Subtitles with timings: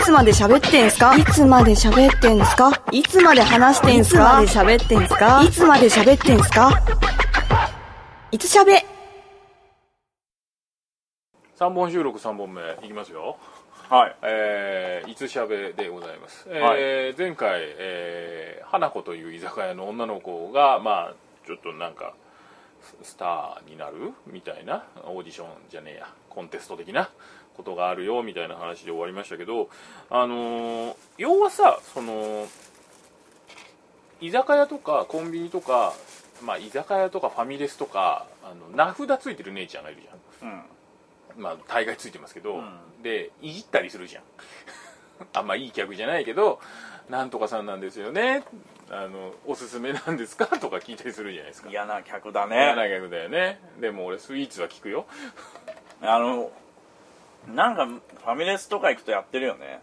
[0.00, 1.16] つまで喋ってんすか？
[1.16, 2.70] いつまで喋ってんすか？
[2.92, 4.42] いつまで話してんすか？
[4.42, 5.42] いつまで喋ってんすか？
[5.42, 6.70] いつまで喋ってんすか？
[8.32, 8.84] いつ喋
[11.58, 13.36] ？3本収録3本目いきますよ。
[13.88, 14.16] はい。
[14.22, 17.14] えー、いつしゃべでございます、えーはい。
[17.18, 21.14] 前回、えー花子という居酒屋の女の子がまあ
[21.44, 22.14] ちょっとなんか
[23.02, 27.10] ススターになるみたいなオーディションじゃねえやコンテスト的な
[27.60, 29.68] ことがあるよみたいな話で終わりましたけど
[30.08, 32.46] あのー要はさその
[34.20, 35.92] 居酒屋とかコンビニとか
[36.42, 40.50] まあ居酒屋とかファミレスとかあの名札ついてる姉ちゃんがいるじゃん。
[40.50, 40.54] う
[41.38, 41.42] ん。
[41.42, 43.02] まあ大概ついてますけど、うん。
[43.02, 44.22] でいじったりするじゃん。
[45.34, 46.60] あんまいい客じゃないけど
[47.10, 48.42] 「なんとかさんなんですよね。
[48.90, 51.68] あのおすすめなんですか?」とか聞いたりするじゃないですか。
[51.70, 55.06] 嫌な客だ嫌ねな客だよねでも俺スイーツは聞くよ
[56.02, 56.50] あの
[57.48, 59.80] なんかファミレスとか行くとやってるよね。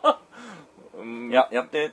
[0.96, 1.30] うん。
[1.30, 1.92] ややって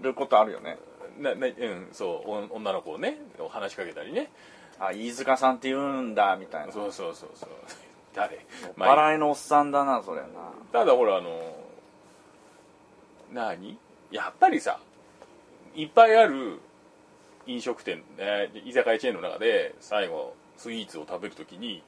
[0.00, 0.78] ることあるよね。
[1.18, 3.18] ななうんそうお女の子をね
[3.50, 4.30] 話しかけたりね。
[4.78, 6.72] あ飯塚さんって言うんだみたいな。
[6.72, 7.48] そうそうそうそう。
[8.14, 8.44] 誰、
[8.76, 10.26] まあ笑いのおっさんだなそれな。
[10.72, 11.40] ただほらあの
[13.32, 13.78] 何？
[14.10, 14.78] やっぱりさ
[15.74, 16.60] いっぱいある
[17.46, 21.82] 飲食店、えー居酒屋チェーンの中で最後スイーツを食べるときに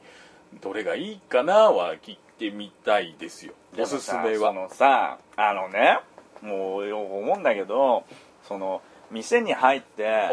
[0.63, 3.53] どれがいいかなは聞いてみたいですよ。
[3.79, 4.51] おすすめは。
[4.51, 6.01] そのさあのね
[6.43, 8.05] もう思うんだけど
[8.47, 10.31] その店に入って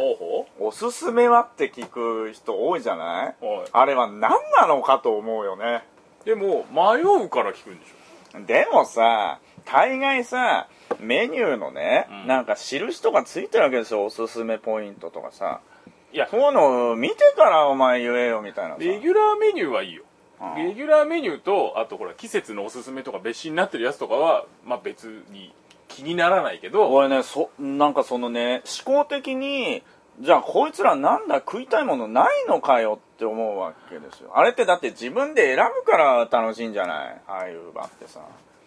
[0.59, 3.35] おすすめはって聞く人多いじゃない？
[3.71, 5.83] あれは何なのかと思うよね。
[6.25, 7.91] でも迷うから聞くんでし
[8.47, 10.67] でもさ大概さ
[10.99, 12.27] メニューのね、うん。
[12.27, 15.61] なんか印とかついてるわけですよおすすめポイントとかさ。
[15.85, 16.27] ょいや。
[16.29, 18.79] そういうの見てからお前言えよみたいなさ。
[18.79, 20.03] レギュラーメニューはいいよ。
[20.03, 20.10] うん
[20.57, 25.53] レギュラーメニューとあとほら季節のおすすめとか別紙になってるやつとかはまあ別に
[25.87, 29.83] 気にならないけど俺ねそなんかそのね思考的に
[30.19, 34.31] じゃあこいつらなんだ食いたいものないのかよって思うわけですよ。
[34.35, 37.21] あれってだって自分で選ぶから楽しいんじゃない？
[37.27, 38.21] ああいう場ってさ。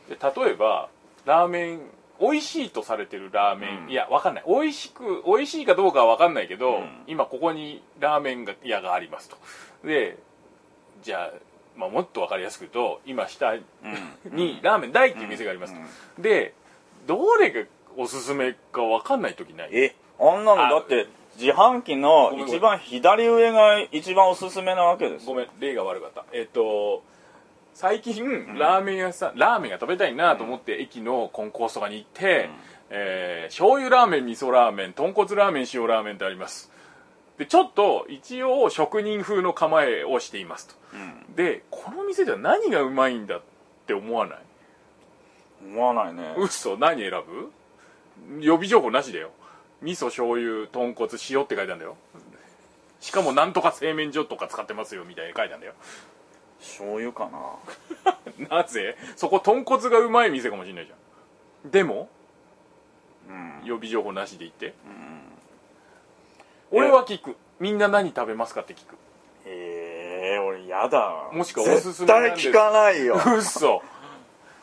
[0.09, 0.89] で例えば
[1.27, 1.81] ラーメン
[2.21, 3.91] 美味しいとされてるラーメン、うん。
[3.91, 4.45] いやわかんない。
[4.47, 7.03] 美味しく美味しいかどうかはわかんないけど、うん。
[7.07, 9.37] 今ここにラーメンが屋がありますと。
[9.85, 10.19] で
[11.03, 11.33] じゃあ、
[11.77, 13.55] まあ、もっとわかりやすく言うと今下
[14.31, 15.75] にラーメン大っていう店があります
[16.19, 16.55] で
[17.07, 19.69] どれがおすすめかわかんない時ない。
[19.73, 25.35] えあんなのあだって自販機の一番左上が一番おすすめなわけですよ。
[25.35, 26.25] ごめん例が悪かった。
[26.33, 27.03] えっ、と
[27.73, 32.51] 最近、ラーメン屋さんラーメンが食べたいなと思って、駅のコンコースとかに行って、
[32.91, 36.71] えー醤油ラーメン味噌ラーメン豚骨ラーメン塩ラーメンってあります
[37.39, 40.75] でちょっと一応職人風の構えをしていますと。
[40.93, 40.97] う
[41.33, 41.35] ん。
[41.35, 43.43] でこの店では何がうまいんだっ
[43.87, 44.39] て思わない？
[45.67, 46.35] 思わないね。
[46.39, 47.51] 嘘何選ぶ？
[48.41, 49.31] 予備情報なしだよ。
[49.83, 51.97] 味噌醤油豚骨塩って書いてあるんだよ。
[53.01, 55.75] しかもなんとか製麺所とか使ってますよみたいに書いてあるんだよ。
[56.61, 57.29] 醤油か
[58.49, 58.49] な。
[58.59, 58.97] なぜ？
[59.17, 61.71] そこ豚骨がうまい店かもしれないじゃん。
[61.71, 62.09] でも
[63.29, 63.61] うん。
[63.65, 64.69] 予備情報なしで言って。
[64.87, 65.15] うん
[66.75, 67.37] 俺は聞く。
[67.61, 68.97] みんな何食べますかって聞く。
[69.47, 71.29] ええ俺やだ。
[71.33, 73.17] もしくはおすすめ絶対聞かないよ。
[73.39, 73.83] 嘘。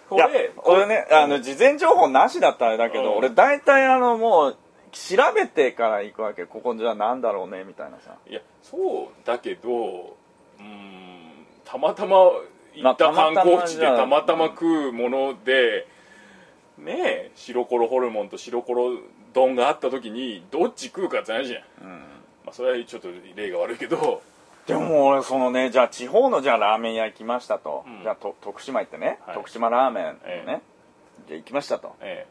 [0.09, 3.17] こいやれ俺ねあの事前情報なしだったらあれだけどうん。
[3.19, 4.57] 俺大体あのもう
[4.91, 6.45] 調べてから行くわけ。
[6.45, 8.15] ここじゃあなんだろうねみたいなさ。
[8.27, 12.17] いやそうだけどうーんたまたま
[12.73, 15.87] 行った観光地でたまたま食うもので
[16.77, 18.91] ねえ白コロホルモンと白コロ
[19.33, 21.89] 丼があった時にどっち食うかってないじゃん、うん。
[22.45, 24.21] まあ、それはちょっと例が悪いけど。
[24.67, 28.03] でも俺そのねじゃあ地方のじゃあラーメン屋行きましたと、うん。
[28.03, 29.35] じゃあと徳島行ってね、はい。
[29.35, 30.61] 徳島ラーメンね、え
[31.27, 31.95] じゃあ行きましたと。
[32.01, 32.27] え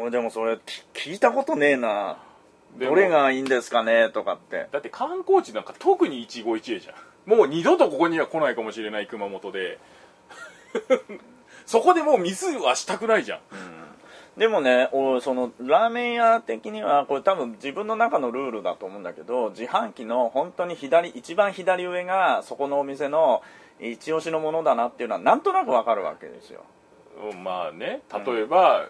[0.00, 0.58] 俺でもそれ
[0.94, 2.18] き聞いたことねえな。
[2.76, 4.68] どれがいいんですかねとかって。
[4.72, 6.94] だって観光地なんか特に一期一会じゃん。
[7.28, 9.78] もう二度とここには来ないかもしれない熊本で。
[11.66, 13.40] そこでもうミスはしたくないじゃん
[14.38, 23.42] でもね俺そのラーメン屋的にはこれ多分自分の中のルールだと思うんだけど自販機の本当に左一番左上がそこのお店の
[23.80, 26.64] 一押しのものだなっていうのはなんとなくわかるわけですよ。
[27.32, 28.02] うんまあね。
[28.26, 28.88] 例えば、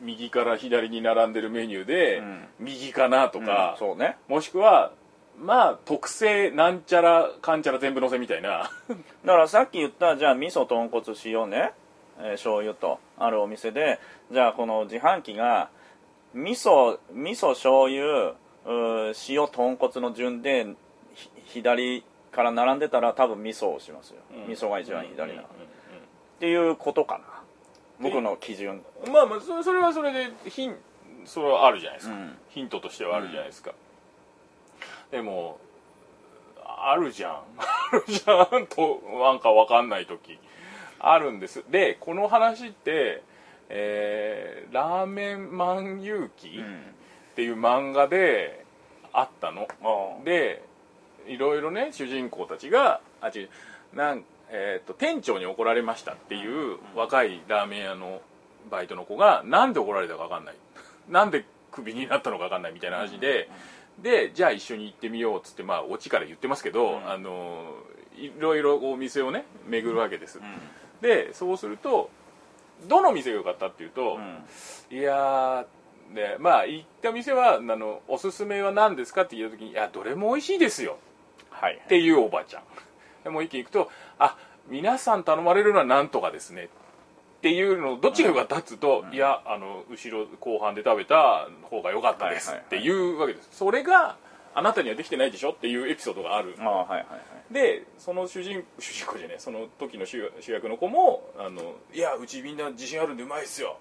[0.00, 2.44] 右から左に並んでるメニューで、うん。
[2.60, 4.16] 右かなとかうん、そうね。
[4.28, 4.92] もしくは
[5.38, 8.70] まあ特製なんちゃらかんちゃら全部のせみたいな。
[9.24, 11.72] だからさっき言ったじゃあ味噌豚骨塩ね、
[12.18, 13.98] えー醤油とあるお店で
[14.30, 15.70] じゃあこの自販機が
[16.32, 18.34] 味噌味噌醤油
[19.28, 20.66] 塩豚骨の順で
[21.14, 24.16] ひ左から並んでたら多分味噌をしますよ、
[24.48, 27.20] 味噌が一番左な、うんうんうんっていうことか
[28.00, 28.82] 僕の基準。
[29.10, 30.76] まあまあそれはそれでヒン
[31.24, 32.36] それはあるじゃないですか、うん。
[32.48, 33.72] ヒントとしてはあるじゃないですか、
[35.12, 35.58] でも
[36.66, 37.32] あるじゃん。
[37.32, 40.38] あるじゃんとなんか分かんない時
[41.12, 41.64] あるんです。
[41.70, 43.22] でこの話って、
[43.68, 48.64] えーラーメンマン勇気」っていう漫画で
[49.12, 50.62] あったの、あで
[51.28, 53.48] いろいろね主人公たちがあ違う
[53.96, 58.20] なん、えー、と店長に怒られましたっていう若いラーメン屋の
[58.70, 60.54] バイトの子がなんで怒られたか分かんない。
[61.08, 63.48] なんでクビになったのか分かんないみたいな話で、
[63.98, 67.08] でじゃあ一緒に行ってみようっつってまあオチから言ってますけど、うん。
[67.08, 67.76] あの
[68.16, 70.44] いろいろお店をね巡るわけです、うん
[71.04, 72.08] でそうすると
[72.88, 74.96] どの店が良かったっていうと、うん。
[74.96, 80.96] いやーでまあ行った店はあのおすすめは何ですかって言った時に「いやどれも美味しいですよ」
[81.50, 82.62] はいっていうおばちゃん。
[83.22, 86.64] でもう一気に行くと「あ皆さん頼まれるのはなんとかですね」
[87.38, 89.14] っていうのどっちが良かったっつうと、うん。
[89.14, 92.80] いやあの後ろ後半で食べた方が良かったですはいはいはい。
[92.80, 93.50] っていうわけです。
[93.52, 94.16] それが
[94.54, 96.54] あなたにはできてないでしょっていうエピソードがある。
[96.58, 97.02] ああはいはいは
[97.50, 97.52] い。
[97.52, 103.76] でその主人 主人公じゃねえその時の主主役の子もあの「いやうちみんな自信あるんでうまいっすよ」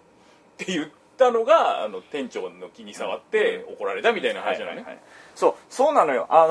[0.61, 4.99] って言ったのがあの店長の気に障って怒られたみたいな話なのね、はいはいはい。
[5.35, 6.27] そうそうなのよ。
[6.29, 6.49] あのー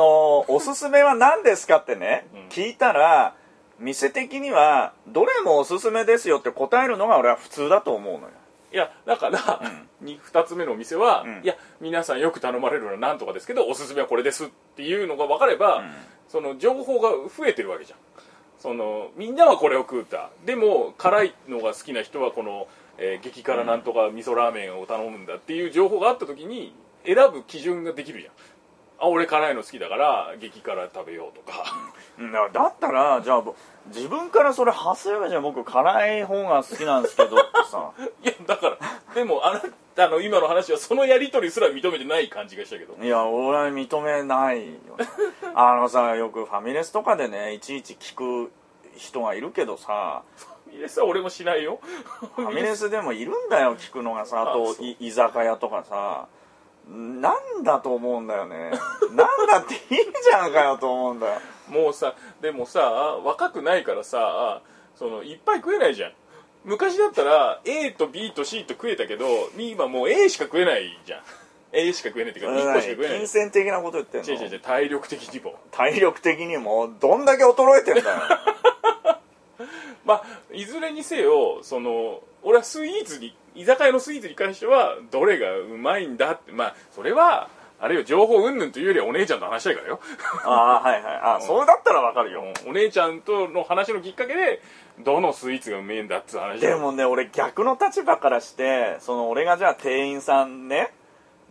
[0.52, 2.48] おすすめは何ですかってね、うん。
[2.48, 3.34] 聞いたら
[3.78, 8.32] 店的にはどれもおすすめですよって答えるのが俺は普通だと思うのよ
[8.72, 9.60] いやだから、
[10.00, 11.40] に2つ目のお店は、うん。
[11.42, 15.90] いや皆さんよく頼まれるのはなんとかですけどおすすめはこれですっていうのが分かれば、うん。
[16.28, 17.98] その情報が増えてるわけじゃん。
[18.58, 20.30] そのみんなはこれを食うた。
[20.46, 26.74] でも辛いのが好きな人はこの、えー激辛なんとか味噌ラーメンを頼むんだっていう情報があった時に
[27.04, 28.32] 選ぶ基準ができるじゃん。
[29.00, 31.64] あ俺辛いの好きだから激辛食べようとか、
[32.30, 33.54] だだったらじゃあぼ
[33.86, 37.92] 自分からそれ発せればじゃあ僕辛い方が好きなんですけどってさ。
[38.22, 38.78] いやだから
[39.14, 39.62] でもあな
[39.94, 42.94] たの今の話はそのやり取りすら認めてない感じがしたけど。
[43.02, 45.06] いや俺は認めないよね。
[45.54, 48.14] あのさよくファミレスとかでねいちいち聞
[48.46, 48.52] く
[48.96, 50.22] 人がいるけどさ。
[50.36, 51.80] ファミレスは俺もしないよ。
[52.36, 56.26] ファミレスでもいるんだよ聞くのがさあとい居酒屋とかさ。
[56.88, 58.72] なんだと思うんだよね。
[59.12, 59.80] なんだっていい
[60.24, 61.40] じゃんかよと思うんだよ
[61.72, 62.80] もうさでもさ
[63.24, 64.60] 若くないからさ
[64.94, 66.12] そのいっぱい食えないじゃん。
[66.64, 69.26] 昔だったら A と B と C と食えたけど
[69.58, 71.20] 今もう A しか食えないじゃん。
[71.72, 73.18] A しか食えないっていうか1個しか食えない。
[73.18, 74.28] 金銭的なこと言ってんの？
[74.28, 75.54] 違う違う違う体力的にも。
[75.72, 78.22] 体力的にもどんだけ衰えてんだよ。
[80.04, 80.22] まあ
[80.52, 87.48] いずれにせよその俺はスイーツに居酒屋のスイーツに関してはどれがうまいんだってまあそれは
[87.82, 90.00] あれよ情報云々というよりはお姉ちゃんと話したいからよ。
[90.44, 91.14] ああはいはい。
[91.36, 92.44] あそれだったらわかるよ。
[92.64, 94.62] お姉ちゃんとの話のきっかけで
[95.04, 96.60] どのスイーツがうめえんだっつう話。
[96.60, 100.92] でもね俺逆の立場からしてその俺がじゃあ店員さんね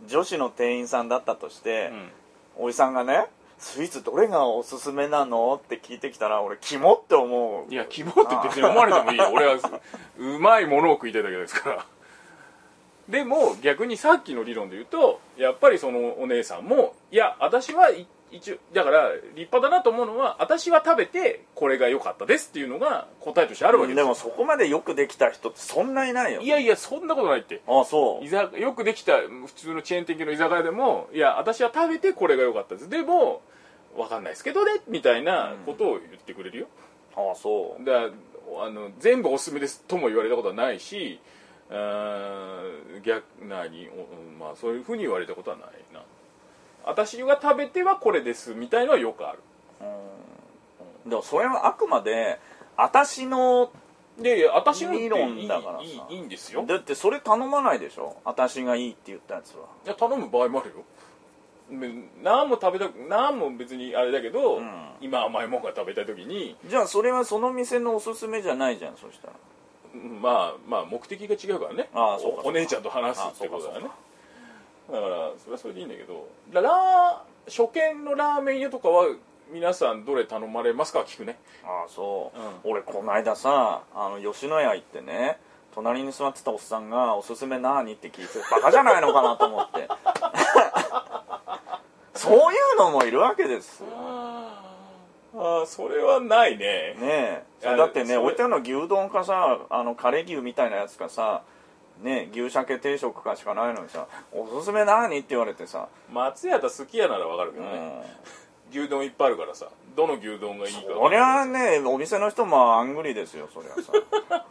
[0.08, 1.92] 女子の店員さんだったとして、
[2.56, 3.26] おじさんがね
[3.58, 7.72] スイーツどれがおすすめなのって聞いてきたら俺キモって思う。
[7.72, 9.30] いや希望って別に思われてもいいよ。
[9.32, 9.58] 俺は
[10.18, 11.86] うまいものを食いたいだけですから
[13.12, 24.04] でも逆にさっきの理論で言うとやっぱりそのお姉さんもいや私はい一応だから立派だなと思うのは私は食べてこれが良かったですっていうのが答えとしてあるわけですよ。
[24.04, 26.40] でもそこまでよくできた人ってそんないないよ。
[26.40, 27.60] いやいやそんなことないって。
[27.68, 28.24] あそう。
[28.24, 32.88] 居酒よくできた普通のチェーン店の居酒屋でもいや私は食べてこれが良かったです。
[32.88, 33.42] でも
[33.94, 36.66] 分かんないですけどねみたいなことを言ってくれるよ、
[37.14, 37.84] あそう。
[37.84, 38.08] だ
[38.64, 41.20] あの全部おすすめですとも言われたことはないし
[43.04, 44.06] 逆何お
[44.38, 46.02] まあそういうふうに言われたことはないな。
[46.84, 49.38] 私が食べてはこれですみたいのはよくある。
[51.06, 52.38] でもそれはあくまで
[52.76, 53.70] 私の
[54.20, 55.84] で私の理論だからさ。
[56.10, 56.64] いいいいんですよ。
[56.66, 58.16] だってそれ頼まないでしょ？
[58.24, 59.64] 私がいいって言ったやつは。
[59.86, 60.84] いや頼む場合もあるよ。
[61.70, 61.88] べ
[62.22, 64.90] 何も食べたく何も別にあれだけど、うん。
[65.00, 66.56] 今甘いもんが食べたい時に。
[66.66, 69.32] じゃあそれはその店のおすすめじゃないじゃんそしたら。
[69.32, 69.51] うん
[69.94, 71.88] まあまあ目的が違うからね。
[71.94, 73.86] ああそうかおお姉ちゃんと話すってことだね。
[74.88, 79.06] あだからそれはそれでいいんだけどラ初見のラーメン屋とかは
[79.52, 81.38] 皆さんどれ頼まれますか聞くね。
[81.64, 85.38] ああそう、う俺この間さあの吉野家行ってね
[85.74, 89.88] 隣に座ってたおっさんが「おすすめ何?」って聞いてバカじゃないのかなと思って。
[92.14, 93.86] そういうのもいるわけですよ
[95.34, 96.94] ああそれはないね。
[97.00, 101.42] ねだってね置いてあるの牛丼かさあの枯れ牛みたいなやつかさ
[102.02, 108.02] ね牛鮭定食かしかないのにさ「おすすめ何?」って言われてさ、松屋と好きやならわかるけうどね、ん、
[108.70, 113.92] 牛丼いっぱいあるからさどの牛丼がいいかそりゃねお店の人もアングリですよそりゃさ。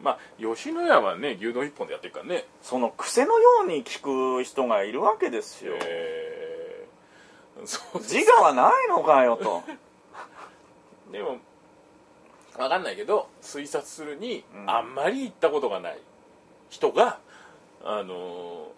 [0.00, 2.46] まあ吉野家はね牛丼一本でやってるからね。
[2.62, 6.86] その癖のように聞く人がいるわけですよ、え
[7.96, 9.62] 自我はないのかよと
[11.12, 11.38] でも
[12.56, 14.70] 分かんないけど推察するに、うん。
[14.70, 15.98] あんまり行ったことがない
[16.68, 17.18] 人が
[17.82, 18.68] あの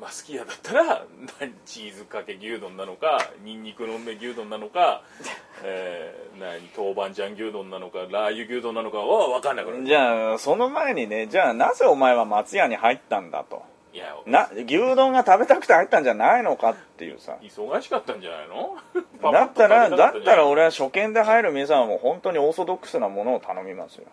[0.00, 1.04] まあ好きやだったら
[1.40, 5.02] 何チーズかけ牛丼なのかニンニクの梅牛丼なのか、
[5.62, 9.84] えー、何豆板醤牛丼なのかラー油牛丼なのかは分かんなくなる。
[9.84, 17.36] じゃあその前にねじゃあなぜお前は松屋に入ったんだといやな牛丼が食べたくて入ったんじゃないのかっていうさ。
[17.42, 18.76] 忙しかったんじゃないの？
[19.32, 24.06] だったらだったら俺俺は初見で入る店はもう本当にオーソドックスなものを頼みますよ。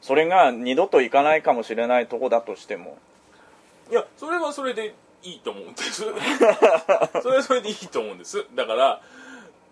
[0.00, 2.96] それが二度と行かないかもしれないとこだとしても。
[3.90, 6.02] いやそれはそれでいいと思うんです。
[7.22, 8.46] それはそれでいいと思うんです。
[8.54, 9.00] だから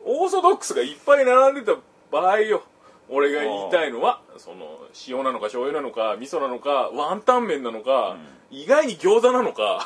[0.05, 1.79] オーソドックスがいっぱい並んでた
[2.11, 2.63] 場合よ
[3.11, 8.17] 俺が言いたいのはその塩なのか醤油なのか味噌なのかワンタン麺なのか、
[8.51, 9.81] 意外に餃子なのか。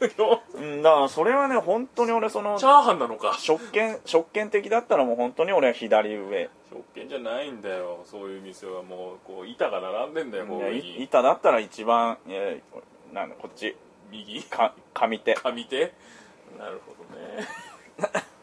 [0.00, 3.36] 餃 うんだからそれはね本当に俺そのチャーハンなのか。
[3.38, 6.50] 食券食券的だったらもう本当に俺は左上。
[6.68, 8.00] 食券じゃないんだよ。
[8.04, 11.02] そういう店はもうこう板が並んでんだよこういやに。
[11.04, 13.76] 板だったら一番えーなんだこっち。
[14.10, 14.42] 右。
[14.42, 15.34] か上手。
[15.34, 15.92] 上手。
[16.58, 17.46] なるほどね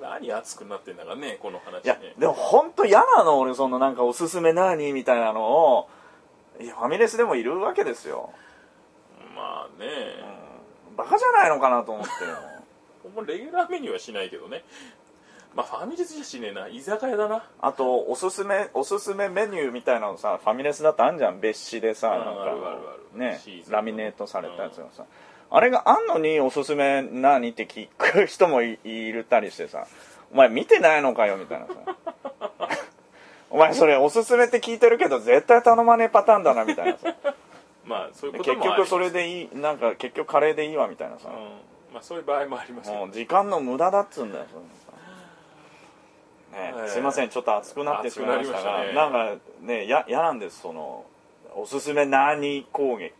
[0.00, 5.88] 何熱くなってんだかねこの話いやねでも本当嫌なの俺そのなんかおすすめ何みたいなのを
[6.60, 8.30] いやファミレスでもいるわけですよ、
[9.34, 9.86] まあね、
[10.90, 12.24] うん、バカじゃないのかなと思って。
[12.24, 12.30] よ
[13.04, 14.64] ほんまレギュラーメニューはしないけどね。
[15.54, 16.66] まあファミレスじゃしねえな。
[16.68, 17.44] 居酒屋だな。
[17.60, 21.40] あとおすすめおすすめメニューみたいなのさファミレスだとあんじゃん。
[21.40, 22.78] 別紙でさうんなんか
[23.14, 25.04] ねラミネートされたやつがさ、
[25.50, 29.86] あれがあんのにおすすめ何って聞く人もいいるたりしてさ
[30.32, 31.74] お前見てないのかよみたいなさ。
[33.50, 37.14] お前それおすすめって聞いてるけど絶対頼まねえパターンだなみたいなさ。
[37.86, 41.30] まあそういうこと結もあり局それでいいなんか結局カレーでいいわみたいなさ。
[41.30, 41.34] うん、
[41.94, 44.50] まあそういう場合もありますもう時間の無駄だっつうんだよね
[46.54, 48.92] ええすいませんちょっと熱くなってしまいましたがね。
[48.92, 51.06] なんかねや嫌なんですその
[51.54, 53.14] おすすめ何攻撃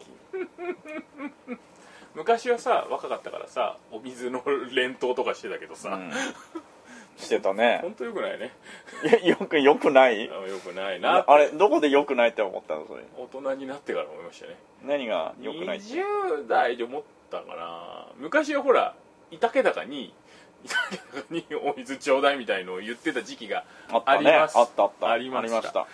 [2.19, 4.43] 昔はさ若かったからさお水の
[4.75, 6.11] 連投とかしてたけどさ、うん。
[7.17, 7.79] してたね。
[7.83, 8.53] 本当よくないね。
[9.05, 10.25] いやよくよくない？
[10.27, 10.33] よ
[10.65, 12.87] くないなあれどこでよくないって思ったの？
[12.87, 13.05] それ。
[13.17, 14.57] 大人になってから思いましたね。
[14.83, 18.07] 何がよくないって？20代で思ったかな。
[18.17, 18.95] 昔はほら
[19.31, 20.13] いたけだかに
[20.65, 23.65] いたけだかにお水ちょうだいみたいのを言ってた時期が
[24.07, 24.59] あります。
[24.59, 25.11] あったあった。
[25.11, 25.87] ありました。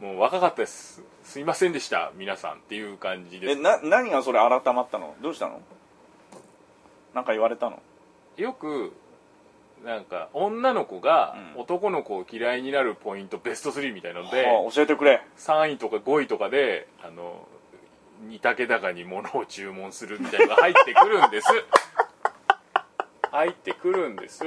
[0.00, 3.58] もう若かったですすいませんでした皆さんっていう感じです。
[3.58, 5.14] えな何がそれ改まったの？
[5.22, 5.60] どうしたの？
[7.14, 7.80] なんか言われたの？
[8.36, 8.92] よく
[9.84, 11.60] なんか女の子がうん。
[11.62, 15.22] 男の子を嫌いになるポイントベスト3みたいので、はあ教えてくれ。
[15.38, 17.46] 3位とか5位とかであの
[18.28, 21.48] 煮竹高に物を注文するみたいなのが入ってくるんです。
[23.30, 24.44] 入ってくるんです。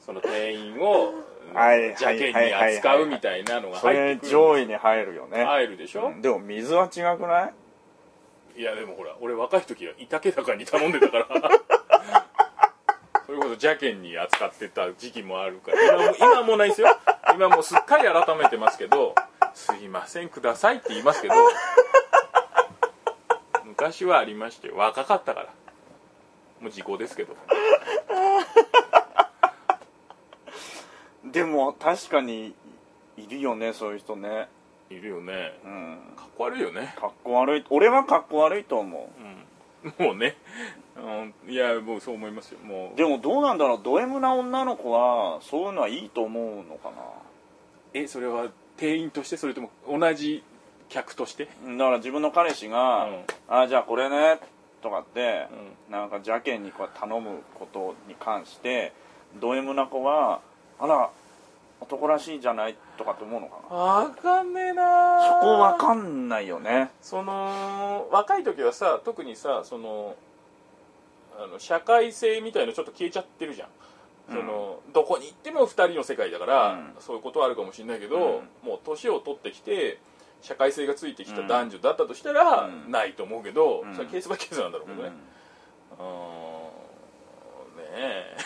[0.00, 1.12] その店員を
[1.54, 5.44] はい邪険に扱うみたいなのが入ってくる上位に入るよね。
[5.44, 6.22] 入るでしょ、うん。
[6.22, 7.50] でも水は違くな
[8.56, 8.60] い？
[8.60, 11.26] いやでもほら俺若い時は板竹高に頼んでたから。
[13.26, 15.82] それこそ邪険に扱ってた時期もあるから。
[15.82, 16.88] 今も今もないですよ。
[17.34, 19.14] 今もうすっかり改めてますけど
[19.54, 21.34] 「すいませんください」って言いますけど
[23.64, 25.46] 昔はありまして若かったから。
[26.60, 27.34] もう時効ですけど
[31.32, 32.54] でも確かに
[33.16, 34.48] いるよねそういう人ね。
[34.90, 35.58] いるよね。
[35.64, 35.98] うん。
[36.16, 36.94] かっこ悪いよね。
[36.98, 37.64] かっこ悪い。
[37.70, 39.22] 俺はかっこ悪いと思う。
[39.22, 40.06] ん。
[40.06, 40.36] もうね、
[40.96, 42.60] うん、いやもうそう思いますよ。
[42.62, 42.92] もう。
[42.92, 43.80] うでもどうなんだろう。
[43.82, 46.92] ド M な女の子はそういうのはいいと思うのか
[47.94, 49.36] えそれは店員として？
[49.36, 50.44] それとも同じ
[50.88, 51.48] 客として？
[51.64, 54.40] なだから自分の彼氏がうん「あじゃあこれね」
[54.82, 55.48] とかって
[55.88, 58.92] うなんか邪険にこう頼むことに関して
[59.40, 60.40] ド M な子は
[60.78, 61.10] 「あら
[61.82, 63.76] 男らしいじゃない?」とかって思うのかな？
[63.76, 66.90] わかんねえなそこわかんないよね。
[67.00, 70.16] その若い時はさ特にさその
[71.38, 73.68] あの社会性みたいのちょっと消えちゃってるじゃん、
[74.30, 74.36] うん。
[74.36, 76.94] そのどこに行っても2人の世界だから、うん。
[77.00, 78.68] そういうことはあるかもしれないけど、うん。
[78.68, 79.98] もう年を取ってきて
[80.42, 82.90] 社会性がついてきた男女だったとしたら、うん。
[82.90, 83.92] ないと思うけど、うん。
[83.94, 85.08] それはケースバイケースなんだろうけどね、
[85.98, 88.36] うん、ねえ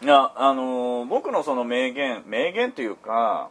[0.00, 3.50] いやあのー僕のその名言名言というか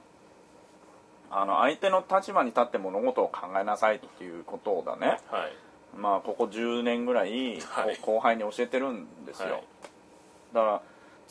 [1.30, 5.20] あの相手の立場に立って物事を考えなさいっていうことだね。
[5.30, 5.52] はい。
[5.98, 7.98] まあここ10年ぐらい、はい。
[8.02, 9.64] 後輩に教えてるんですよ、はい。
[10.54, 10.82] だから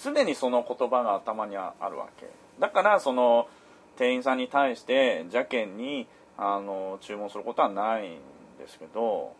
[0.02, 2.28] 常にその言葉が頭にあるわけ。
[2.61, 3.49] だからその
[3.96, 6.06] 店員さんに対して邪険に
[6.37, 8.18] あの注文することはないん
[8.58, 9.32] ですけど、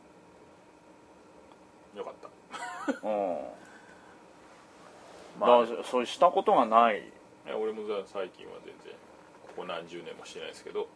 [1.95, 3.07] よかった。
[3.07, 3.39] うん
[5.39, 6.99] まあだからそうしたことがない。
[6.99, 8.93] いや俺もさ最近は全然
[9.43, 10.89] ここ何十年もしてないですけど。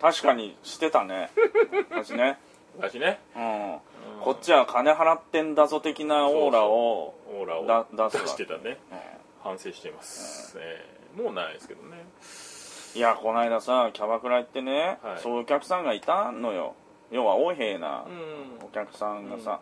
[0.00, 1.30] 確かにしてたね。
[1.90, 2.38] 私ね、
[2.74, 3.20] 昔ね。
[3.36, 3.80] うん、
[4.22, 8.78] こっちは金払ってんだぞ的なオーラをオーラをだ 出してたね。
[9.42, 12.04] 反省しています、ええもうないですけどね。
[12.94, 15.18] いやこの間さキャバクラ行ってね、はい。
[15.18, 16.74] そういうお客さんがいたのよ。
[17.10, 18.66] 要は横柄なうん。
[18.66, 19.60] お客さんがさ、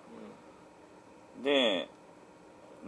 [1.42, 1.88] で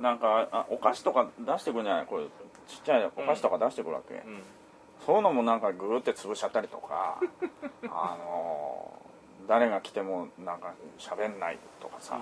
[0.01, 2.07] なんかあお菓子とか出してくるんじゃない？
[2.07, 2.25] これ
[2.67, 4.35] ちっちゃいお菓子とか出してくるわけ、うん。
[4.35, 4.43] うん
[5.05, 7.19] そういうのもなんかグーって潰しちゃったりとか。
[7.91, 8.93] あの
[9.49, 12.21] 誰が来てもなんか喋んないとかさ、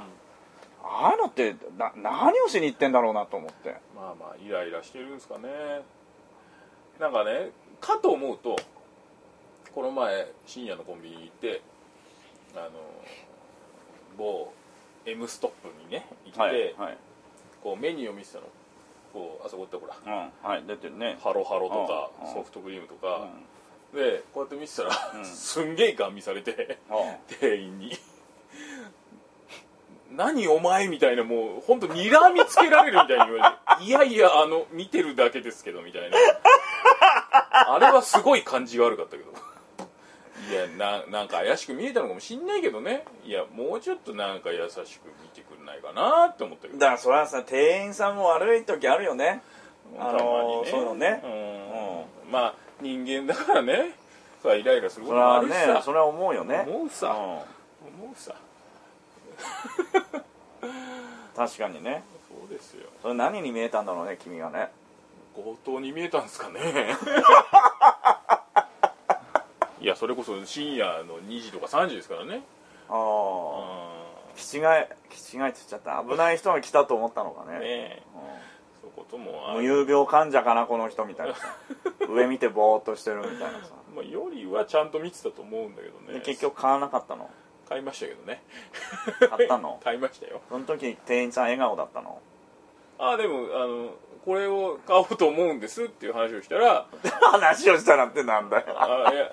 [0.83, 3.77] ああいうのってな何をしに行ってんだろうなと思って。
[3.95, 5.83] まあまあイライラしてるんですかね。
[6.99, 8.57] なんかねかと思うと
[9.75, 11.61] この前深夜のコンビニ行って
[12.57, 12.71] あの
[14.17, 14.51] 某
[15.05, 16.99] M ストップにね行って、はいはい、
[17.63, 18.45] こうメニューを見てたの。
[19.13, 19.97] こうあそこってほら。
[20.07, 21.19] うん、はい出てるね。
[21.23, 22.29] ハロハロとかうん。
[22.29, 22.35] うん。
[22.35, 23.29] ソフトクリームとか。
[23.93, 23.99] うん。
[23.99, 25.25] でこうやって見てたら、うん。
[25.27, 26.95] すんげえガン見されてあ
[27.41, 27.97] 店員に。
[30.13, 33.85] 何お前みたいなもう本当睨みつけられるみたいに言われて。
[33.87, 36.17] いやいやあの見てるだけですけどみたいな。
[37.53, 39.33] あれはすごい感じが悪かったけど
[40.51, 43.05] いやななんか怪しく見えたのかもしんないけどね。
[43.25, 46.79] いやもうちょっとなんか優しく見てくんないかなって思ったけど。
[46.79, 49.43] だからそれはさ店員さんも悪い時あるよね。
[49.99, 51.23] あのたまにそういうのね。
[52.27, 52.33] うん。
[52.33, 53.97] まあ人間だからね。
[54.43, 55.75] それはイライラするそれはこともあるしさ。
[55.75, 56.65] ねそれは思うよね。
[56.67, 57.09] 思うさ。
[57.09, 57.15] うん。
[57.17, 57.45] 思
[58.13, 58.35] うさ。
[61.37, 62.03] 確かにね。
[62.29, 62.89] そうですよ。
[63.03, 64.71] それ何に見えたんだろうね君がね。
[65.35, 66.61] 強盗に見えたんですかね
[69.81, 72.43] いやそれこそ深夜の2時とか3時ですからね。
[72.89, 72.97] ああ
[74.35, 74.63] う気違い
[75.11, 76.05] 気違いって言っちゃった。
[76.07, 77.59] 危ない人が来たと思ったのかね。
[77.59, 77.61] ん。
[77.61, 78.03] ね
[78.81, 81.57] そういうこともあ無る、遊病患者かなこの人みたいなさ。
[82.09, 83.73] 上見てぼーっとしてるみたいなさ。
[83.95, 86.21] まあ、よりはちゃんと見てたと思うんだけどでね。
[86.21, 87.31] 結局買わなかったの？
[87.69, 88.43] 買いましたけどね。
[89.31, 89.81] 買ったの？
[89.85, 90.43] 買いましたよ。
[90.49, 92.21] その時店員さん笑顔だったの？
[92.99, 96.87] あでもあのこれを買おうと思うんですっていう話をしたら
[97.33, 98.65] 話をしたらってなんだよ。
[98.77, 99.31] あいや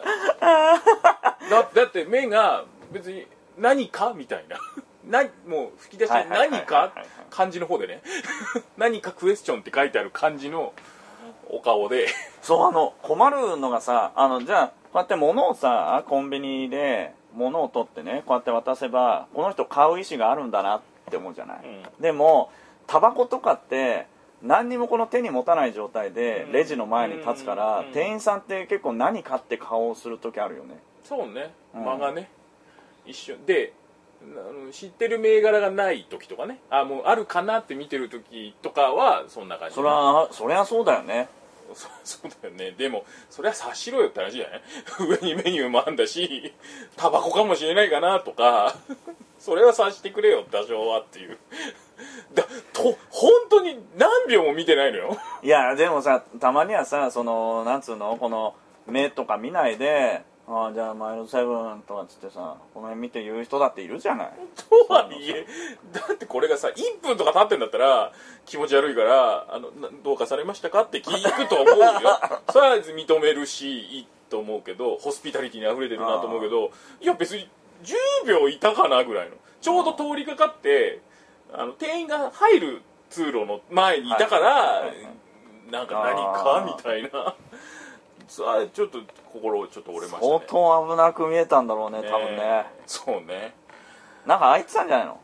[1.49, 4.57] だだって目が別に何かみたいな。
[5.07, 6.91] なもう吹き出しではいはいはいはい何か
[7.29, 8.01] 漢字の方でね。
[8.77, 10.73] 何かクエスチョンって書いてある漢字の
[11.49, 12.07] お顔で。
[12.41, 22.51] そうあの困るのがさあのじゃあこうやって物をさコンビニで物を取ってねこうやって渡せばこの人買う意思があるんだなって思うじゃない、うでも
[22.87, 24.07] タバコとかって
[24.43, 26.51] 何にもこの手に持たない状態でうん。
[26.51, 27.85] レジの前に立つから、うん。
[27.91, 30.77] 店員さんって結構何買って顔をする時あるよね。
[31.03, 31.53] そうね。
[31.73, 31.85] うん。
[31.85, 32.29] 間がね、
[33.05, 33.73] 一瞬で
[34.71, 36.59] 知ってる銘柄がない時とかね。
[36.69, 39.75] あもうあるかなって見てる時とかはそんな感じ。
[39.75, 41.29] そりゃそりゃそうだよね。
[41.73, 42.71] そそうだよね。
[42.77, 44.61] でもそれは察しろよって話じゃない？
[45.07, 46.53] 上にメニューもあんだし
[46.95, 48.75] タバコかもしれないかなとか。
[49.39, 51.37] それは察してくれよ多少はっていう
[52.33, 55.17] だと本当に何秒も見てないのよ。
[55.43, 58.55] いやでもさたまにはさそのなんつうのこの
[58.87, 64.33] 目とか見ないでああじゃあマイルドセブンとかっつってさこの辺見て言う人だっているじゃない。
[64.87, 65.45] とはいえ
[65.91, 68.13] だってこれがさ1分とか経ってんだったら
[68.45, 71.91] 気持ち悪いからあのなどうかされましたかって聞くと思うよ。
[72.51, 77.49] それは認めるしいいと思うけどホスピタリティに溢れてるなと思うけどいや別に
[77.83, 79.35] 10秒いたかなぐらいの。
[79.59, 81.01] ちょうど通りかかって
[81.53, 87.35] あの店員が入る通路の前にいたから、はいなんか何かみたいな。
[88.27, 88.99] それはちょっと
[89.33, 90.27] 心ちょっと折れましたね。
[90.27, 92.65] 相当危なく見えたんだろうね多分ね。
[92.85, 93.53] そうね。
[94.25, 95.19] なんか開いてたんじゃないの？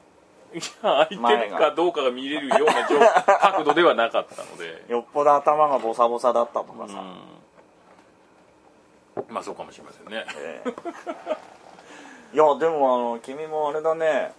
[0.53, 1.15] いや空いて
[1.49, 2.99] るかどうかが見れるような状
[3.41, 7.03] 角度ではなかったので、よっぽど頭がボサボサだったとかさ、
[9.15, 9.33] うん。
[9.33, 10.25] まあそうかもしれませんね。
[10.37, 12.35] ええ。
[12.35, 14.33] いやでもあの君もあれだね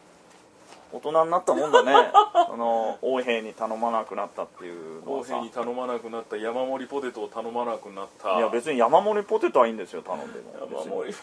[0.97, 1.93] 大人になったもんだね。
[2.35, 5.29] あの横柄に頼まなくなったっていうの公はさ。
[5.35, 8.37] 平に頼まなくなった山盛りポテトを頼まなくなった。
[8.39, 10.55] いや別に山盛りポテトはいいんですよ頼んでも。
[10.71, 11.15] 山盛り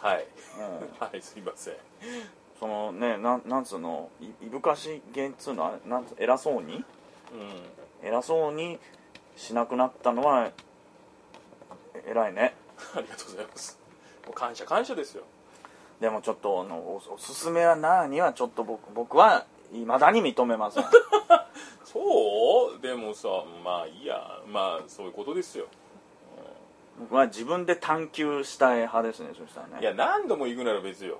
[0.00, 0.26] はい。
[0.58, 1.06] うん。
[1.06, 1.74] はいすいません。
[2.60, 4.10] そのねなんなんつうの？
[4.20, 5.66] いいぶかしげんつうの？
[5.66, 6.84] あれなんつう偉そうに？
[8.02, 8.06] うん。
[8.08, 8.78] 偉そうに
[9.36, 10.50] しなくなったのは
[11.94, 12.54] え偉いね。
[12.94, 13.78] ありがとうございます。
[14.26, 15.24] もう感謝感謝ですよ
[16.00, 20.84] でもちょっとあのおおすすめは何はちょっと僕僕はいまだに認めません。
[21.84, 22.80] そう？
[22.80, 23.28] でもさ
[23.64, 24.40] まあいいや。
[24.46, 25.66] まあそういうことですよ、
[27.00, 29.78] 僕は自分で探求したい派ですねそしたらね。
[29.80, 31.18] いや何度も行くなら別よ、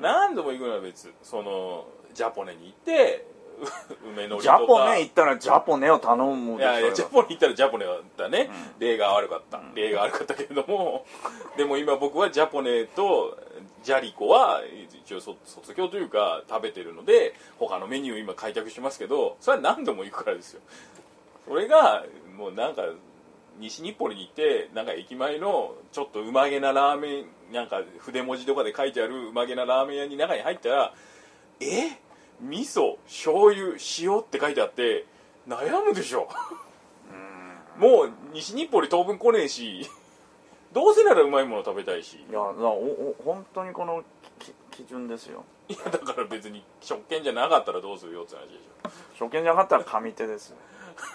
[0.00, 1.12] 何度も行くなら別。
[1.22, 3.33] そのジャポネに行ってう
[4.04, 4.62] 梅のりジとか。
[4.62, 11.06] ャポネ行ったらジャポネを頼むいやいやジャポポネ行ったらジャポネだったね、例が悪かった、例が悪かったけれども。
[11.56, 13.38] でも今僕はジャポネと
[13.82, 14.62] ジャリコは
[15.04, 20.60] 一応そ卒業というか食べてるので他のメニュー今開拓してますけどそれは何度も行くからですよ。
[21.46, 22.04] それが
[22.36, 22.82] もうなんか
[23.58, 30.94] 西日暮里に行ってなんか駅前のちょっとうまげなラーメンなんか筆文字とかで書いてあるうまげなラーメン屋に中に入ったら
[31.60, 31.90] え？
[32.48, 35.06] 味噌醤油塩って書いてあって
[35.48, 36.28] 悩むでしょ。
[37.78, 39.90] もう西日暮里当分来ねえし
[40.72, 42.24] どうせならうまいもの食べたいし。
[42.28, 44.04] いやおお本当にこの
[44.38, 45.44] き基準ですよ。
[45.68, 49.24] いやだから別に食券じゃなかったらどうするよって話でしょ。
[49.26, 50.56] 初見じゃなかったら上手ですよ。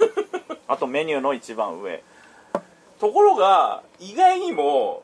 [0.67, 2.03] あとメニューの一番上。
[2.99, 5.03] ところが意外にも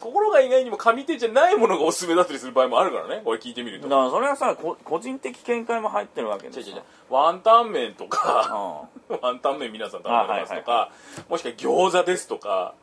[0.00, 3.22] ところが意外にも上手じゃないものがおすすめだったりする場合もあるからね。
[3.24, 3.88] これ聞いてみると。
[3.88, 10.90] だからそれはさこ個人的見解も入ってるわけ違う違う違うワンタン麺とかう ワンタン麺皆さん食べられますとか、
[11.28, 12.74] もしくは餃子ですとか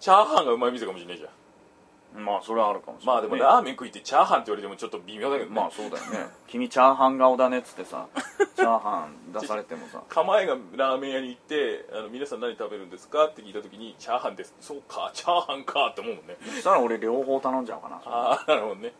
[0.00, 1.32] チャーハンがうまい店かもしれないじゃんん
[2.14, 6.30] まあそれはあるかもしれない、まあでもラーメン食いってチャーハンって言われてもちょっと微妙だけどね、まあそうだよね。
[6.46, 8.06] 君チャーハン顔だねっつってさ
[8.54, 10.02] チャーハン出されてもさ。
[10.08, 14.54] 構えがラーメン屋に行ってあの皆さん何食べるんですかって聞いた時にチャーハンです。
[14.60, 16.36] そうかチャーハンかって思うもんね。
[16.40, 18.00] そしたら俺両方頼んじゃおうかな。
[18.06, 18.92] ああなるほどね。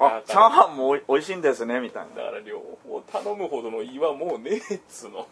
[0.00, 5.28] あチャーハンもおいおいしいんですねみたいだから両方頼むほどの胃はもうねえっつうの。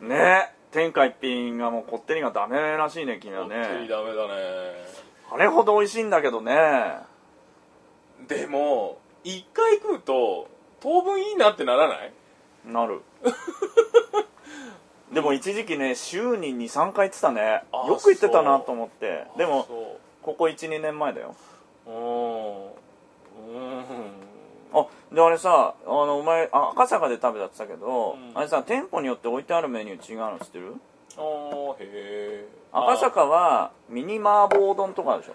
[0.00, 4.32] なね天下一品がもうこってりがダメらしいね君は本当にねダメだね。
[5.30, 6.96] あれほど美味しいんだけどね。
[8.26, 10.48] でも一回食うと
[10.80, 12.12] 当分いいなってならない？
[12.64, 13.02] なる。
[15.12, 17.64] でも一時期ね週に23回行ってたね。
[17.72, 19.26] あよく行ってたなと思って。
[19.36, 21.34] でもそここ12年前だよ。
[21.86, 21.96] ううん。
[23.56, 23.82] うん
[24.74, 28.38] あであれさあのお前あ赤坂で食べたって言ったけど、うん。
[28.38, 30.74] あれさ店舗によって置いてあるメニュー違うの知ってる？
[31.16, 35.34] あーへえ赤坂はミニ麻婆丼とかあるでしょ。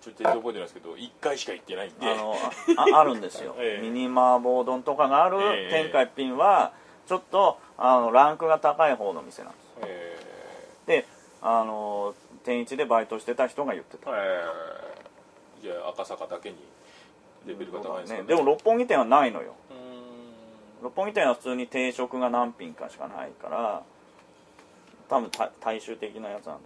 [0.00, 2.10] ちょっと覚えてないですけど1回しか行ってないんで。
[2.10, 2.34] あの
[2.76, 3.82] あああるんですよ、 ええ。
[3.82, 5.70] ミニ麻婆丼とかがあるええ。
[5.70, 6.72] 天下一品は
[7.06, 9.64] ちょっとあのランクが高い方の店なんです。
[9.82, 10.18] え
[10.86, 11.06] で
[11.42, 12.14] あの
[12.44, 14.10] 天一でバイトしてた人が言ってた。
[14.10, 14.44] ー、え。
[15.60, 16.56] ー、じゃあ赤坂だけに
[17.46, 18.22] レベルが高いんですかね。
[18.22, 19.54] ねでも六本木店はないのよ。
[20.82, 23.82] 六本木店は普通に定食が何品かしかないから
[25.08, 26.60] 多分た大衆的なやつなんだ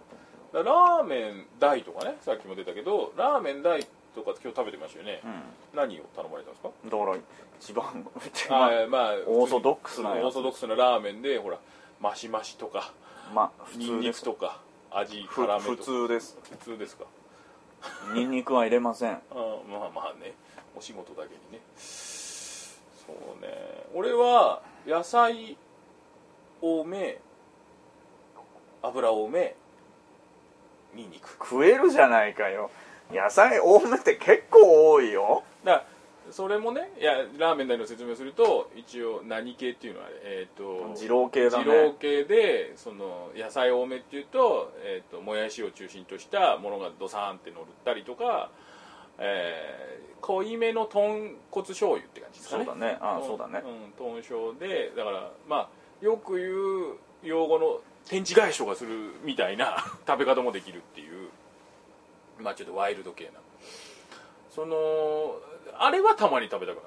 [0.53, 3.83] と思うラーメン大とかねさっきも出たけどラーメン大
[4.15, 5.29] とか今日食べてましたよね、け
[5.77, 6.71] 何を頼まれたんですか？
[6.85, 7.17] うんだから
[7.61, 11.59] 一番一あまあオーソドックスなオーソドックスなラーメンでほら
[12.01, 12.93] マシマシとか
[13.35, 14.61] まあ普ニンニ通ですクとか
[14.93, 15.83] 味辛めとか。
[15.83, 16.39] 通です。
[16.53, 17.05] 普通ですか？
[18.15, 19.13] ニンニクは入れません。
[19.13, 20.35] あーまあまあね
[20.77, 21.61] お仕事だけにね。
[21.77, 23.49] そうね。
[23.95, 25.57] 俺は野菜
[26.61, 27.19] 多め
[28.83, 29.55] 油多め
[30.95, 32.71] ニンニク食えるじゃないかよ。
[33.13, 35.43] 野菜多めって結構多いよ。
[35.65, 35.87] だから
[36.31, 41.65] それもねいやラーメン大の説明をすると一応何系っていうのはえっ、と二郎系だね。
[41.65, 48.51] 二郎系でその野菜多めっていうと,、えー、ともやしを中心としたものがドサーンって乗ったりとか、
[49.19, 49.85] えー
[50.25, 52.65] 濃いめの豚骨醤油って感じですかね。
[52.65, 52.99] そうだね。
[53.03, 53.23] あん。
[53.27, 53.63] そうだね。
[53.63, 55.69] うん豚醤でだからまあ
[56.05, 59.77] よく言う用語の天地返しとかするみたいな
[60.09, 61.29] 食べ方もできるっていう
[62.39, 63.33] まあちょっとワイルド系な。
[64.51, 65.37] その
[65.75, 66.83] あれはたまに食べたく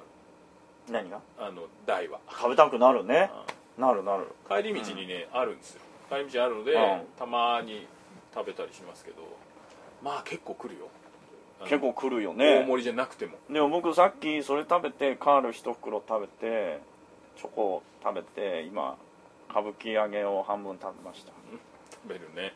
[0.88, 1.20] 何が？
[1.38, 2.18] なるあの大は。
[2.28, 3.30] 食べたくなるね。
[3.76, 4.26] なるなる。
[4.48, 5.82] 帰り道にね、あるんですよ。
[6.10, 7.06] 帰り道あるので、うん。
[7.16, 7.86] たまに
[8.34, 9.22] 食べたりしますけど。
[10.02, 10.88] まあ結構来るよ
[11.64, 13.36] 結構来るよ大ね盛りじゃなくても。
[13.50, 16.80] でも僕さっきそれ食べてカール一袋食べて
[17.36, 18.96] チョコ食べて今
[19.50, 21.32] 歌舞伎揚げを半分食べました。
[21.90, 22.54] 食べるね。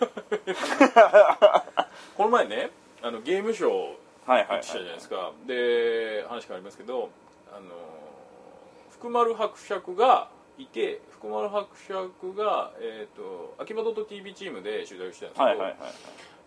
[2.16, 2.70] この前ね
[3.02, 3.94] あのゲームショー
[4.26, 4.58] はいはい、はい。
[4.58, 7.10] 行ってきたじゃないですか、で話変わりますけど
[7.52, 7.70] あの
[8.90, 15.76] 福丸伯爵がいて福丸伯爵が、えー、と秋葉 .tv チームで取材をしてたんですけど、はいはいはい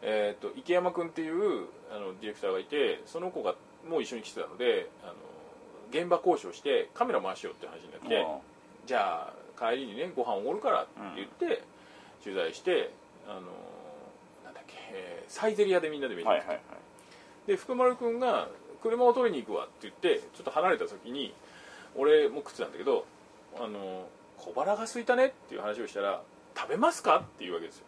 [0.06, 3.56] えー、と池山君っていうあのディレクターがいてその子が
[3.89, 5.13] もう一緒に来てたのであの
[5.92, 8.28] 現場交渉してカメラ回しようって話になって、
[8.86, 11.63] じゃあ帰りにねご飯おごるからって言って、
[12.24, 12.92] 取材して
[13.28, 13.42] あの
[14.44, 16.42] なんだっけ、えーサイゼリアでみんなで飯を食って。
[16.42, 17.48] はいはいはい。
[17.48, 18.50] で福丸君が
[18.82, 21.34] 車を取りに行くわって言ってちょっと離れた時に
[21.96, 23.06] 俺も食ってたんだけど
[23.58, 26.22] あの小腹が空いたねっていう話をしたら
[26.58, 27.18] 食べますか？
[27.18, 27.86] っていうわけですよ。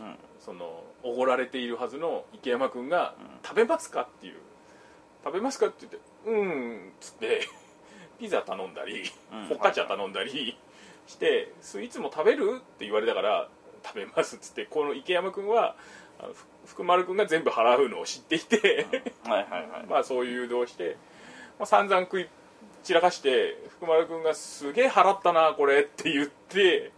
[0.04, 4.36] んそのおごられているはずの池山君が「食べますか?」っていう
[5.24, 7.48] 「食べますか?」って言って「うん」っつって
[8.18, 9.02] ピザ頼んだり
[9.32, 10.56] うんフォッカチャ頼んだり
[11.06, 13.48] して「スイーツも食べる?」って言われたから
[13.84, 15.76] 「食べます」っつってこの池山君は
[16.66, 18.86] 福丸君が全部払うのを知っていて
[19.24, 20.96] はいはいはい まあそういう誘導して、
[21.58, 22.28] まあ、散々食い
[22.84, 26.90] 散らかして福丸君が「すげえ払ったなこれ」って言って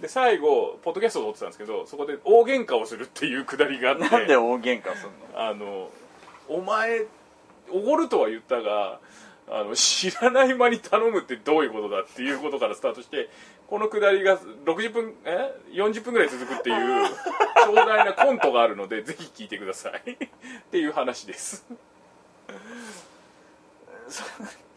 [0.00, 5.40] で最後ポッドキャストを撮ってたんですけどそこで大喧嘩をするっていうくだりがあってなんで大喧嘩すんの？
[5.40, 5.90] あの
[6.48, 7.04] お前
[7.70, 9.00] おごるとは言ったが
[9.50, 13.28] あの知らない間に頼むってどういうことだっていうことからスタートして
[13.66, 17.06] このくだりが60分え？40分ぐらい続くっていう
[17.66, 20.12] 壮大なコントがあるのでぜひ聞いてください。
[20.12, 20.16] っ
[20.70, 21.66] ていう話です。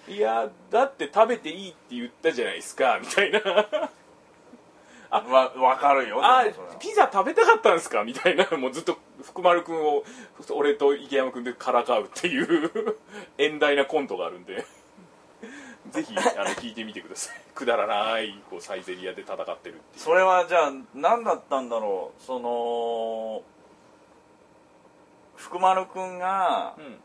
[0.08, 3.40] いやだって食べていいって言ったじゃないですかみたいな
[5.20, 6.46] わ分かるよあ
[6.80, 8.04] ピザ食べたかったんですか？
[8.04, 8.46] みたいな。
[8.58, 10.04] もうずっと福丸君を
[10.52, 12.98] 俺と池山君でからかうっていう
[13.38, 14.66] 遠大なコントがあるんで。
[15.92, 17.42] ぜひあの聞いてみてください。
[17.54, 22.24] くだらないこうサイゼリヤで戦ってるってそれはじゃあ何だったんだろう？
[22.24, 23.42] その
[25.36, 27.02] 福丸君がうん。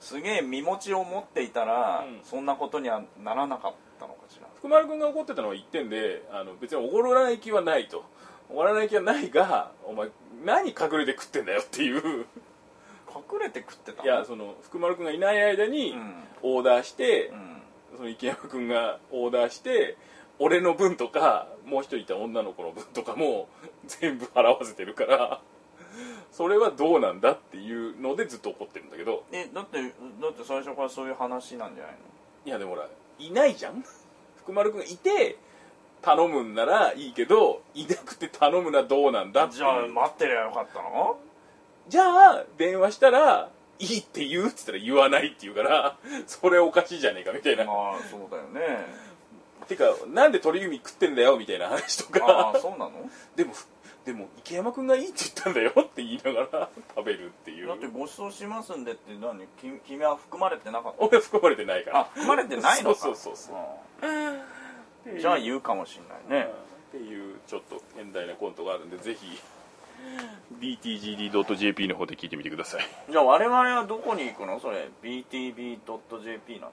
[0.00, 2.20] すげえ身持ちを持っていたら、うん。
[2.24, 8.04] そんなことにはならなかったのかしら福丸君が怒ってたのは1点であの別におごらない気はないと。
[8.50, 10.08] おごらない気はないがお前
[10.44, 12.26] 何隠れて食ってんだよっていう。
[13.08, 14.04] 隠れて食ってたの？
[14.04, 16.14] いやその福丸君がいない間にうん。
[16.42, 17.62] オーダーして、うん。
[17.96, 19.96] その池山君がオーダーして
[20.38, 23.48] 俺の分とかもう一人いた女の子の分とかも
[23.86, 25.40] 全部払わせてるから
[26.30, 29.24] それはどうなんだっていうのでずっと怒ってるんだけど。
[29.32, 29.88] えだってだ
[30.28, 31.94] って最初からそういう話なんじゃない
[32.46, 33.84] いやでもほらいないじゃん
[34.42, 35.36] 福丸君がいて
[36.02, 41.18] 頼むんならいいけどいなくて頼むのはどうなんだってじゃあ待ってりゃよかったの？
[41.88, 47.64] じゃあ電話したらいいって言うって言ったら言わないって言うからそれおかしいじゃねえかみたいな。
[47.64, 48.84] まあそうだよね。
[49.68, 52.26] てかなんで鳥海食ってんだよみたいな話とか。
[52.26, 52.92] ああそうなの？
[53.36, 53.52] でも
[54.04, 57.68] でも池山君がいいって言ったんだよ って言いながら 食べるっていう。
[57.68, 59.46] だってご馳走しますんでって何？
[59.60, 61.04] き君は含まれてなかった？
[61.04, 62.00] 俺は含まれてないから。
[62.00, 62.96] あ含まれてないのか。
[63.00, 63.54] そうそうそう
[64.02, 64.06] そう。
[65.10, 65.14] う。
[65.16, 66.50] んじゃあ言うかもしんないね。
[66.88, 69.40] っていうちょっと変態なコントがあるんでぜひ
[70.58, 72.86] btgd.jp の方で聞いてみてください。
[73.10, 74.58] じゃあ我々はどこに行くの？
[74.60, 76.72] それ btb.jp なの？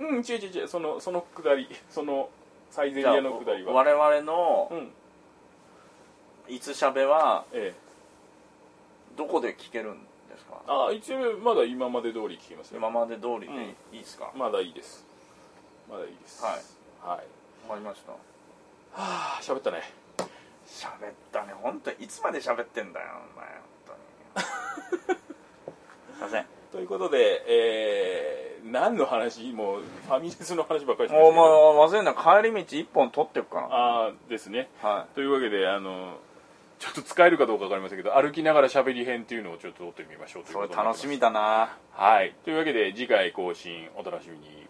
[0.00, 0.68] うん違う違う違う。
[0.68, 2.30] そのそのくだりその
[2.70, 3.72] サイゼのくだりは。
[3.72, 4.92] 我々のうん
[6.50, 9.16] いつしゃべはええ。
[9.16, 10.60] どこで聞けるんですか？
[10.66, 12.78] ああ一応まだ今まで通り聞きますよ。
[12.78, 15.04] 今まで通りでいいですか、まだいいです。
[15.88, 16.42] まだいいです。
[16.44, 16.54] はい。
[17.02, 17.18] はい。
[17.68, 18.12] わかりました。
[18.12, 18.18] は
[18.94, 19.82] あ喋ったね。
[20.66, 21.52] 喋ったね。
[21.60, 23.56] 本当いつまで喋ってんだよお前本
[24.34, 25.18] 当に。
[26.16, 26.46] すいません。
[26.72, 29.52] ということで、えー、何の話？
[29.52, 32.14] もうファミレスの話ばっかりしまおしたけど前忘れんな。
[32.14, 34.70] 帰り道一本取ってくかああですね。
[34.82, 36.16] なはというわけであの
[36.80, 41.06] ちょっと使えるかどうか分かりませんけど歩きながら喋り編っていうのをちょっと撮ってみましょういというそれ楽しことになります。
[41.06, 41.76] みだな。
[41.92, 42.34] はい。
[42.42, 44.46] というわけで次回更新お楽しみに。
[44.46, 44.69] はい